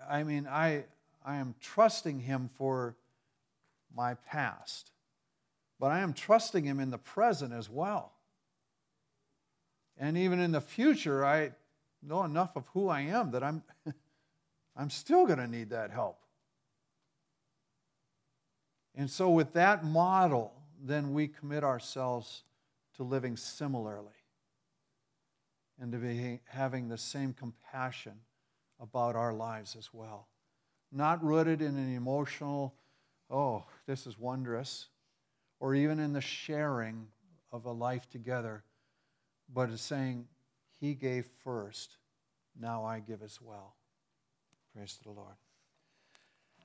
I 0.09 0.23
mean, 0.23 0.47
I, 0.47 0.85
I 1.25 1.37
am 1.37 1.55
trusting 1.59 2.19
Him 2.19 2.49
for 2.57 2.95
my 3.95 4.15
past, 4.15 4.91
but 5.79 5.87
I 5.87 5.99
am 5.99 6.13
trusting 6.13 6.63
Him 6.63 6.79
in 6.79 6.91
the 6.91 6.97
present 6.97 7.53
as 7.53 7.69
well. 7.69 8.13
And 9.97 10.17
even 10.17 10.39
in 10.39 10.51
the 10.51 10.61
future, 10.61 11.25
I 11.25 11.51
know 12.01 12.23
enough 12.23 12.55
of 12.55 12.65
who 12.73 12.87
I 12.87 13.01
am 13.01 13.31
that 13.31 13.43
I'm, 13.43 13.63
I'm 14.75 14.89
still 14.89 15.25
going 15.25 15.39
to 15.39 15.47
need 15.47 15.71
that 15.71 15.91
help. 15.91 16.19
And 18.97 19.09
so, 19.09 19.29
with 19.29 19.53
that 19.53 19.85
model, 19.85 20.51
then 20.83 21.13
we 21.13 21.29
commit 21.29 21.63
ourselves 21.63 22.43
to 22.97 23.03
living 23.03 23.37
similarly 23.37 24.11
and 25.79 25.91
to 25.93 25.97
be 25.97 26.41
having 26.45 26.89
the 26.89 26.97
same 26.97 27.31
compassion 27.31 28.13
about 28.79 29.15
our 29.15 29.33
lives 29.33 29.75
as 29.77 29.93
well. 29.93 30.27
Not 30.91 31.23
rooted 31.23 31.61
in 31.61 31.77
an 31.77 31.95
emotional, 31.95 32.73
oh, 33.29 33.63
this 33.85 34.05
is 34.05 34.19
wondrous, 34.19 34.87
or 35.61 35.75
even 35.75 35.99
in 35.99 36.11
the 36.11 36.21
sharing 36.21 37.07
of 37.53 37.65
a 37.65 37.71
life 37.71 38.09
together 38.09 38.63
but 39.53 39.69
it's 39.69 39.81
saying, 39.81 40.27
He 40.79 40.93
gave 40.93 41.27
first, 41.43 41.97
now 42.59 42.83
I 42.83 42.99
give 42.99 43.21
as 43.21 43.41
well. 43.41 43.75
Praise 44.73 44.95
to 44.97 45.03
the 45.03 45.11
Lord. 45.11 45.35